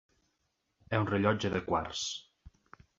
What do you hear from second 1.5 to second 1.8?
de